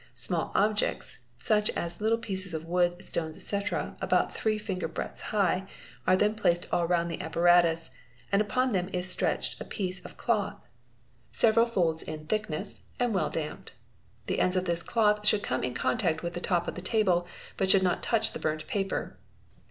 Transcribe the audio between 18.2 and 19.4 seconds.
the burnt paper.